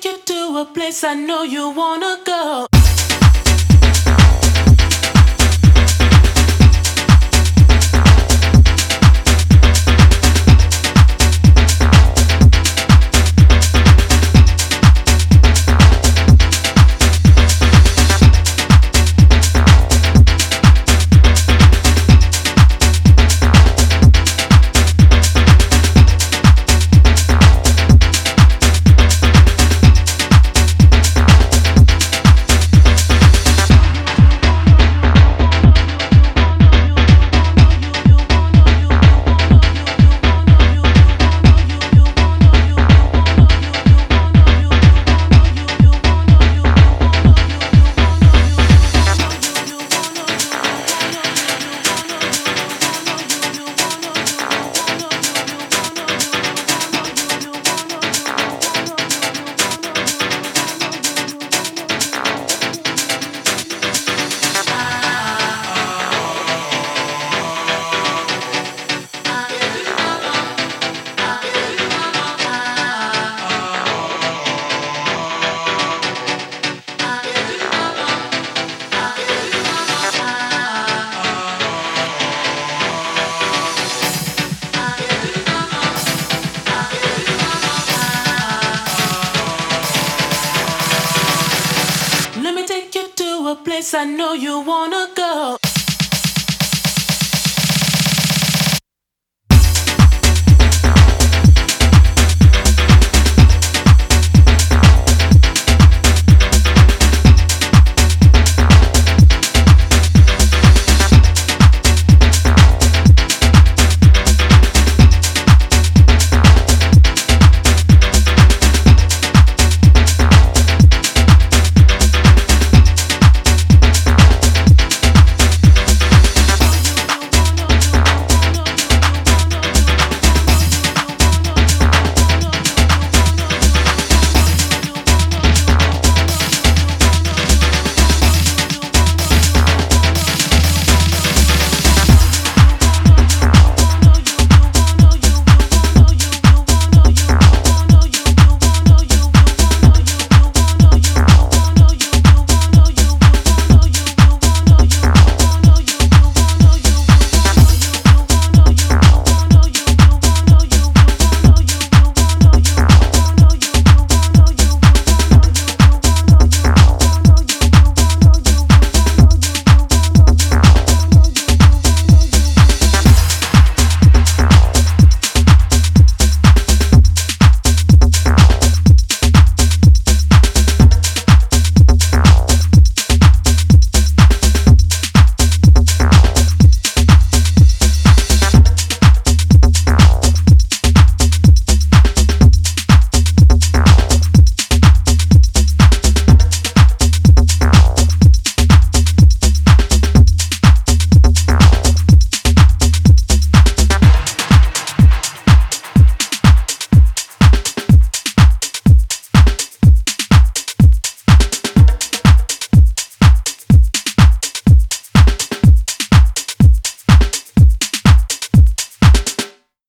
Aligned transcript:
take 0.00 0.12
you 0.12 0.18
to 0.24 0.58
a 0.58 0.64
place 0.64 1.04
I 1.04 1.14
know 1.14 1.42
you 1.42 1.70
wanna 1.70 2.18
go. 2.24 2.66
Let 92.50 92.56
me 92.56 92.66
take 92.66 92.92
you 92.96 93.06
to 93.06 93.46
a 93.52 93.54
place 93.54 93.94
I 93.94 94.02
know 94.02 94.32
you 94.32 94.58
wanna 94.58 95.06
go. 95.14 95.59